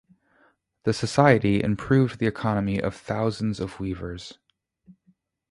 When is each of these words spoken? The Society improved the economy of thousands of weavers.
The 0.83 0.93
Society 0.93 1.61
improved 1.61 2.17
the 2.17 2.25
economy 2.25 2.81
of 2.81 2.95
thousands 2.95 3.59
of 3.59 3.79
weavers. 3.79 4.39